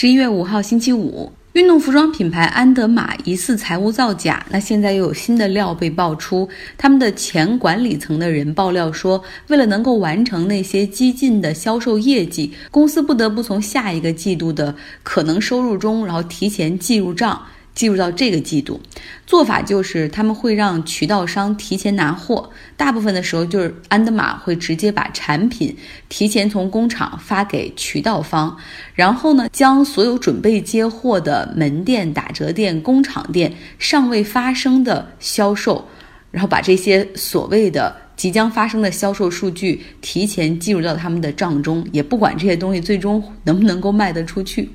[0.00, 4.46] 十一月五号星期五，运动服装品牌安德玛疑似财务造假。
[4.48, 14.72] 那现在又有新的料被爆出，他们的前管理层的人爆料说，为了能够完成那些激进的销售业绩，公司不得不从下一个季度的
[15.02, 17.42] 可能收入中，然后提前计入账。
[17.78, 18.80] 进入到这个季度，
[19.24, 25.76] 做法就是他们会让渠道商提前拿货，大部分的时候就是安德玛会直接把产品
[26.08, 28.56] 提前从工厂发给渠道方，
[28.94, 35.86] 然后呢，将所有准备接货的门店、打折店、工厂店尚未发生的销售，
[36.32, 38.07] 然后把这些所谓的。
[38.18, 44.68] 即将发生的销售数据提前计入到他们的账中，也不管这些东西最终能不能够卖得出去。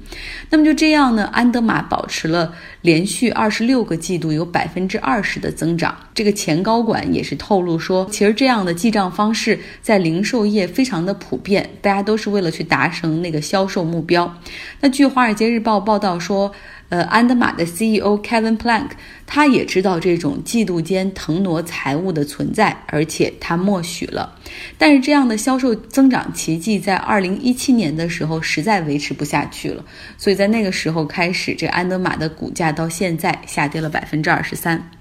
[0.49, 1.25] 那么就这样呢？
[1.25, 5.93] 安德玛保持了连续二十六个季度有百分之二十的增长。
[6.13, 14.33] 这个前高管也是透露说，其实这样的记账方式在零售业非常的普遍，大家都是为了去达成那个销售目标。
[14.79, 16.49] 那据《华尔街日报》报道说。
[16.93, 18.89] 呃，安德玛的 CEO Kevin Plank，
[19.25, 24.37] 他也知道这种季度间腾挪财务的存在，而且他默许了。
[24.77, 29.83] 但是这样的销售增长奇迹在2017年的时候实在维持不下去了，
[30.19, 34.91] 所以在那个时候开始，这安德玛的股价到现在下跌了百分之二十三。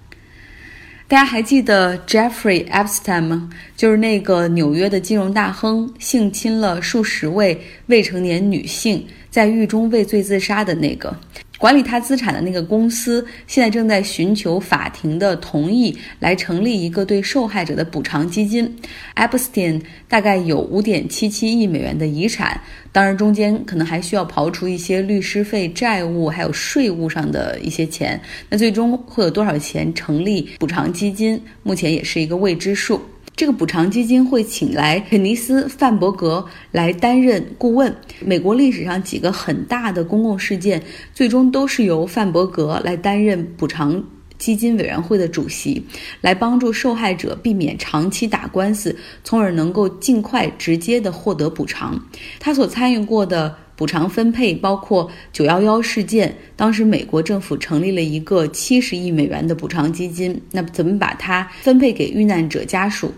[1.09, 3.51] 大家还记得 Jeffrey Epstein 吗？
[3.77, 11.15] 就是那个纽约的金融大亨，性侵了数十位未成年女性，在狱中畏罪自杀的那个。
[11.63, 18.69] 管理他资产的那个公司现在正在寻求法庭的同意，来成立一个对受害者的补偿基金。
[19.15, 28.21] Epstein 大概有五点七七亿美元的遗产，当然中间可能还需要刨除一些律师费、债务，还有税务上的一些钱。
[28.49, 31.41] 那最终会有多少钱成立补偿基金？
[31.63, 33.01] 目前也是一个未知数。
[33.43, 37.93] 这个补偿基金会请来肯尼斯·范伯格来担任顾问。
[38.21, 40.81] 美国历史上几个很大的公共事件，
[41.12, 44.05] 最终都是由范伯格来担任补偿
[44.39, 45.84] 基金委员会的主席，
[46.21, 52.00] 来帮助受害者避免长期打官司，从而能够尽快直接的获得补偿。
[52.39, 63.12] 他所参与过的补偿分配包括九幺幺事件，当时美国政府成立了一个七十亿美元的补偿基金，那怎么把它分配给遇难者家属？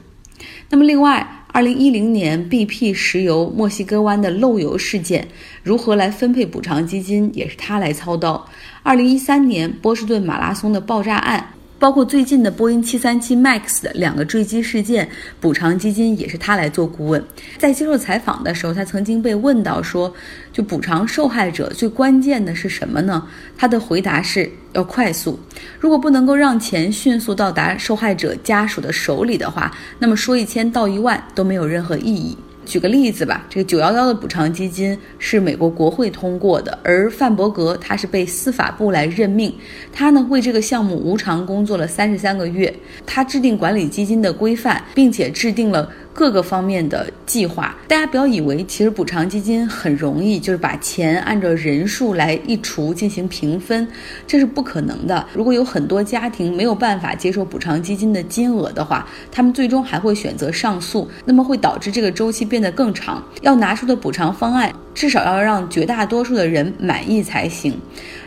[0.71, 5.29] 那么，另外，二零一零年 BP 石油墨西哥湾的漏油事件，
[5.63, 8.49] 如何来分配补偿基金，也是他来操刀。
[8.83, 11.51] 二零一三年波士顿马拉松的爆炸案。
[11.85, 15.07] 包括最近的波音737 MAX 的两个坠机事件，
[15.39, 17.23] 补偿基金也是他来做顾问。
[17.59, 20.11] 在接受采访的时候，他曾经被问到说
[20.51, 23.29] ：“就补偿受害者最关键的是什么呢？”
[23.59, 25.39] 他的回答是要快速。
[25.79, 32.35] 如果不能够让钱迅速到达受害者家属的手里的话，那么说一千道一万都没有任何意义。
[32.65, 39.55] 举个例子吧，这个九幺幺的补偿基金是美国国会通过的，而范伯格他是被司法部来任命，
[39.93, 42.75] 他呢为这个项目无偿工作了三十三个月，
[43.07, 45.91] 他制定管理基金的规范，并且制定了。
[46.15, 53.87] 各个方面的计划，大家不要以为其实补偿基金很容易，就是把钱按照人数来一除进行平分，
[54.25, 55.27] 这是不可能的。
[55.35, 63.21] 如果有很多家庭没有办法接受补偿基金的金额的话，他们最终还会选择上诉，那么会导致这个周期变得更长。
[63.43, 67.77] 要拿出的补偿方案至少要让绝大多数的人满意才行。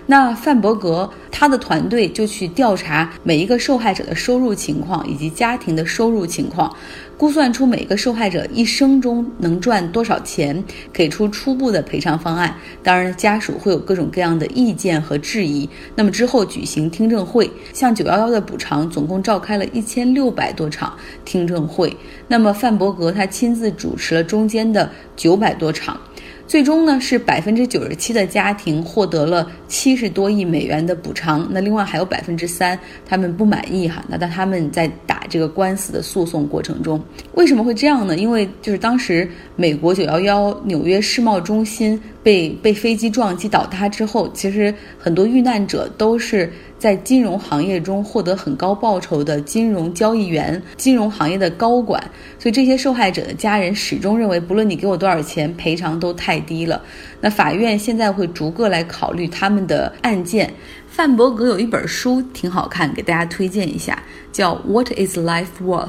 [0.08, 6.76] 那范伯格他的团队就去调查每一个受害者的收入情况以及家庭的收入情况。
[7.18, 10.64] 估算出每个受害者一生中能赚多少钱，
[10.94, 12.56] 给出初步的赔偿方案。
[12.84, 15.68] 当然，家属会有各种各样的意见和质疑。
[15.96, 20.96] 那么之后举行听证会，像九幺幺的补偿，总共召开了一千六百多场
[21.26, 21.98] 听证会。
[22.28, 26.00] 那么范伯格他亲自主持了中间的九百多场。
[26.48, 31.46] 最终呢，是百分之九十七的家庭获得了七十多亿美元的补偿。
[31.52, 34.02] 那另外还有百分之三他们不满意哈。
[34.08, 37.04] 那但他们在打这个官司的诉讼过程中，
[37.34, 38.16] 为什么会这样呢？
[38.16, 46.52] 因为就是当时美国九幺幺纽约世贸中心被被飞机撞击倒塌之后，其实很多遇难者都是。
[46.78, 52.00] 在金融行业中获得很高报酬的金融交易员、金融行业的高管，
[52.38, 56.80] 所以这些受害者的家人始终认为，不论你给我多少钱，赔偿都太低了。
[57.20, 60.54] 那法院现在会逐个来考虑他们的案件。
[60.88, 65.88] 范伯格有一本书挺好看，给大家推荐一下，叫《What Is Life Worth》。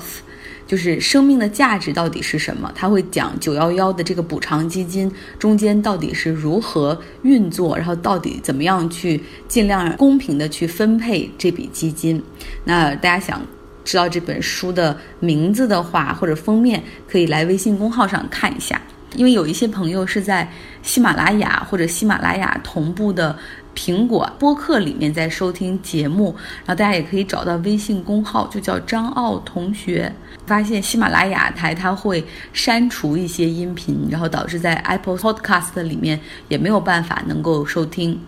[0.69, 2.71] 就是生命的价值到底是什么？
[2.75, 9.19] 他会讲九幺幺的这个补偿基金中间到底是如何运作，然后到底怎么样去
[9.49, 12.23] 尽量公平的去分配这笔基金。
[12.65, 13.41] 那大家想
[13.83, 18.79] 知道这本书的名字的话，或者封面，可以来微信公号上看一下。
[19.17, 20.47] 因为有一些朋友是在
[20.83, 23.35] 喜马拉雅或者喜马拉雅同步的。
[23.79, 26.35] 苹果播客里面在收听节目，
[26.67, 30.13] 然后大家也可以找到微信公号，就叫张奥同学。
[30.47, 38.19] 发现喜马拉雅台它会删除一些音频，然后导致在 Apple Podcast 里面也没有办法能够收听。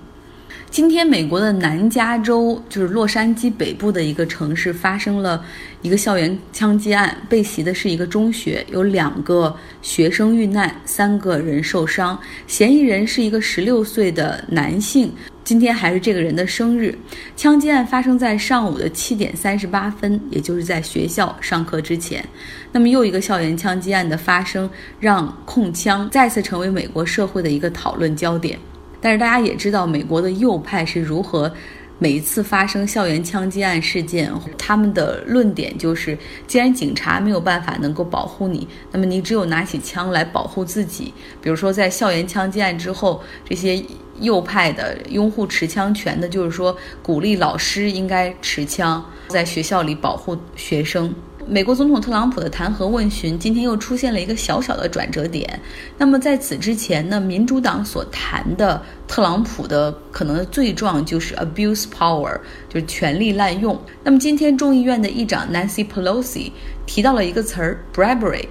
[0.70, 5.44] 今天，美国的南加州就是洛杉矶北部的一个城市，发生了
[5.82, 9.52] 一个校园枪击案，被袭的是一个中学，有两个
[9.82, 12.16] 学生遇难，三个人受伤。
[12.46, 15.12] 嫌疑人是一个十六岁的男性，
[15.42, 16.96] 今天还是这个人的生日。
[17.36, 22.24] 枪击案发生在上午的七点三十八分，也就是在学校上课之前。
[22.70, 24.70] 那么，又一个校园枪击案的发生，
[25.00, 28.56] 让控枪再次成为美国社会的一个讨论焦点。
[29.00, 31.52] 但是大家也知道，美国的右派是如何
[31.98, 36.16] 每一次发生校园枪击案事件，他们的论点就是：
[36.46, 41.12] 既然警察没有办法能够保护你，那么你只有拿起枪来保护自己。
[41.42, 43.82] 比如说，在校园枪击案之后，这些
[44.20, 51.14] 右派的拥护持枪权的，就是说鼓励老师应该持枪，在学校里保护学生。
[51.50, 55.60] 美国总统特朗普的弹劾问询今天又出现了一个小小的转折点。
[55.98, 62.38] 那么在此之前呢，民主党所谈的特朗普的可能的罪状就是 abuse power，
[62.68, 63.76] 就是权力滥用。
[64.04, 66.52] 那么今天众议院的议长 Nancy Pelosi
[66.86, 68.46] 提到了一个词儿 bribery，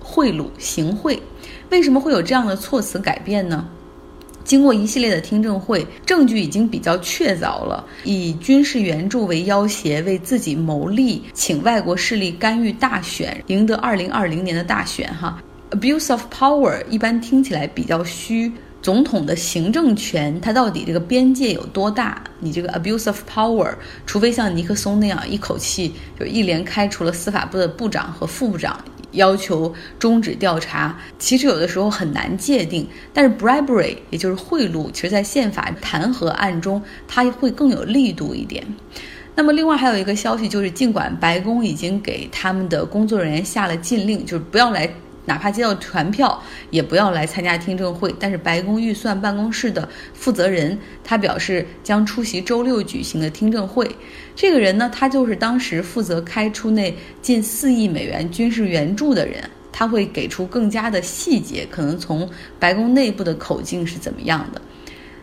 [0.00, 1.22] 贿赂、行贿。
[1.68, 3.68] 为什么会有这样的措辞改变呢？
[4.48, 7.84] 经过一系列的听证会，证据已经比较确凿了。
[8.02, 15.06] 以军事援助为要挟，为自己谋利，请外国势力干预大选，赢得二零二零年的大选。
[15.14, 15.38] 哈
[15.72, 18.50] ，abuse of power 一般听起来比较虚。
[18.80, 22.24] 总统的行政权，它到底这个边界有多大？
[22.40, 23.74] 你这个 abuse of power，
[24.06, 28.82] 除非像尼克松那样一口气就一连开除了司法部的部长和副部长。
[29.12, 32.86] 要求终止调查，其实有的时候很难界定。
[33.12, 38.64] 但是 bribery 也就是贿赂，其实在宪法弹劾案中，它会更有力度一点。
[39.34, 44.90] 那么另外还有一个消息就是，尽管白宫已经给他们的工作人员下了禁令，就是不要来。
[45.28, 48.12] 哪怕接到传票，也不要来参加听证会。
[48.18, 53.94] 但是白宫预算办公室的负责人，他表示将出席周六举行的听证会。
[54.34, 62.26] 这个人呢，他就是当时负责开出那近四亿美元军事援助的人，他会给出更加的细节，可能从
[62.58, 64.62] 白宫内部的口径是怎么样的。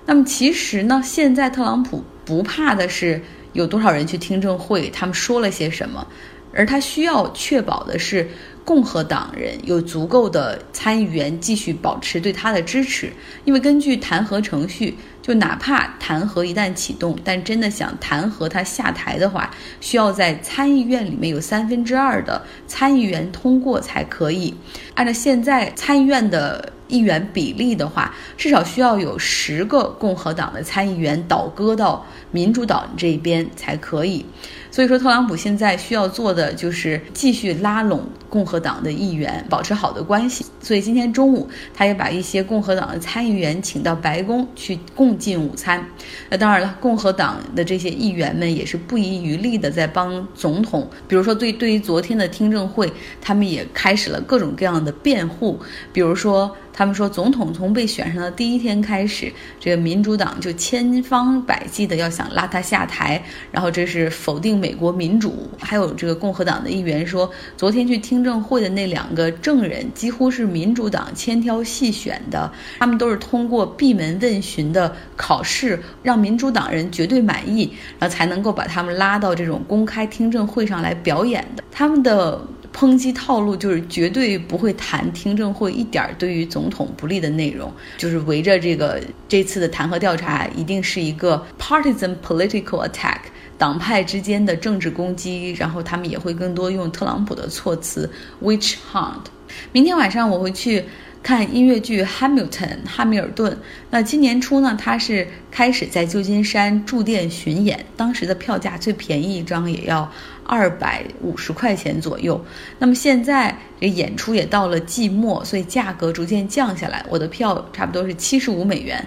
[0.06, 3.20] 那么其实呢，现在特朗普不怕的是
[3.54, 6.08] 有多少人去听证会，他们说了些什么，
[6.54, 8.30] 而他需要确保的是。
[8.66, 13.14] 共和党人有足够的参议员继续保持对他的支持，
[13.46, 24.56] 因为根据弹劾程序，就哪怕弹劾一旦启动，但真的想弹劾他下台的话，需要在参议院里面有三分之二的参议员通过才可以。
[24.96, 34.26] 按照现在参议院的议员比例的话，至少需要有十个共和党的参议员倒戈到民主党这边才可以。
[34.76, 40.46] 所以说，特朗普现在需要做的就是继续拉拢共和党的议员，保持好的关系。
[40.60, 45.82] 所以今天中午，他也把一些共和党的参议员请到白宫去共进午餐。
[46.30, 50.86] 那当然了，共和党的这些议员们也是不遗余力的在帮总统。
[51.08, 52.92] 比如说，对对于昨天的听证会，
[53.22, 55.58] 他们也开始了各种各样的辩护。
[55.94, 56.54] 比如说。
[56.78, 59.32] 他们说，总统从被选上的第一天开始，
[59.62, 65.50] 这个民主党就千方百计的要想拉他下台，然后这是否定美国民主。
[65.58, 81.64] 还有这个共和党的议员说，昨天去听证会的那两个证人几乎是民主党千挑细选的，他们都是通过闭门问询的考试，让民主党人绝对满意，然后才能够把他们拉到这种公开听证会上来表演的。
[81.72, 82.46] 他们的。
[82.78, 93.20] 抨击套路就是绝对不会谈听证会一点对于总统不利的内容，就是围着这个这次的弹劾调查一定是一个 partisan political attack，
[93.58, 98.12] 党派之间的政治攻击，然后他们也会更多用特朗普的措辞
[98.44, 99.24] witch hunt。
[99.72, 100.84] 明天晚上我会去。
[101.26, 102.50] 看音乐剧《Hamilton》
[102.86, 103.58] 哈密尔顿。
[103.90, 110.08] 那今年初呢，他是开始在旧金山驻店巡演，当时的票价最便宜一张也要
[110.46, 112.40] 二百五十块钱左右。
[112.78, 119.04] 那么现在这演出也到了季末，所以价格逐渐降下来，我的票差不多是七十五美元。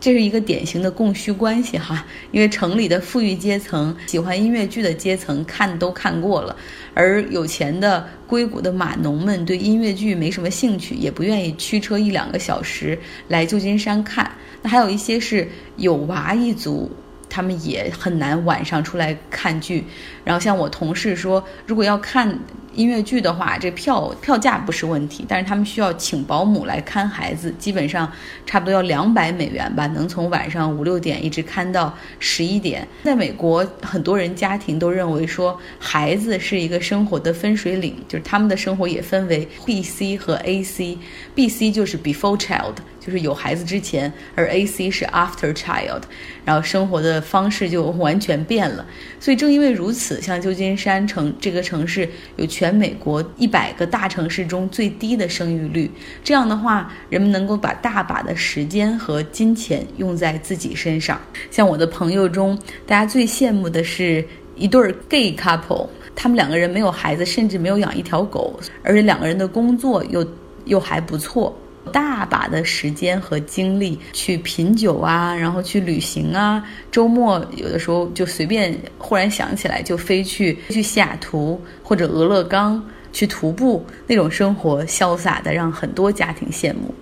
[0.00, 6.54] 这是一个典型的供需关系哈，因为城里的富裕阶层、喜欢音乐剧的阶层看都看过了，
[6.94, 14.30] 而有钱的硅谷的码农们对音乐剧没什么兴趣，也不愿意驱车一两个小时来旧金山看。
[14.62, 16.90] 那还有一些是有娃一族，
[17.28, 19.84] 他们也很难晚上出来看剧。
[20.28, 22.38] 然后像我同事说，如果要看。
[22.74, 28.08] 音乐剧的话，这票票价不是问题，但是他们需要请保姆来看孩子，基本上
[28.46, 32.86] 差不多要两百美元吧，能从晚上五六点一直看到十一点。
[33.02, 40.96] 在美国，很多人家庭都认为说，孩子是一个生活的分水岭，就是他们的生活也分为 B、C 和 A、C。
[41.34, 42.74] B、C 就是 before child。
[43.00, 46.02] 就是有孩子之前，而 A C 是 after child，
[46.44, 48.84] 然后生活的方式就完全变了。
[49.18, 55.90] 所以正因为如此像旧金山城这个城市有全美国一百个大城市中最低的生育率。
[56.22, 61.20] 这样的话，人们能够把大把的时间和金钱用在自己身上。
[61.50, 64.24] 像我的朋友中，大家最羡慕的是
[64.56, 70.26] 一对儿 gay couple，他们两个人没有孩子，甚至没有养一条狗，而且两个人的工作又
[70.64, 71.56] 又还不错。
[71.88, 76.64] 大把的时间和精力去品酒啊，然后去旅行啊。
[76.92, 82.80] 周末有的时候就随便忽然想起来就飞去去西雅图或者俄勒冈
[83.12, 86.94] 去徒步，那种生活潇洒的让很多家庭羡慕。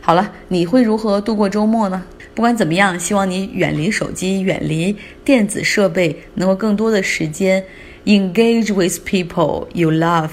[0.00, 2.02] 好了，你会如何度过周末呢？
[2.34, 7.62] 不管怎么样，希望你远离手机，远离电子设备，能够更多的时间
[8.06, 10.30] engage with people you love。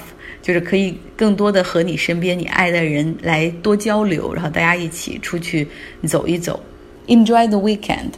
[0.50, 5.64] 就是可以更多的和你身边你爱的人来多交流，然后大家一起出去
[6.08, 6.60] 走一走
[7.06, 8.10] ，Enjoy the weekend。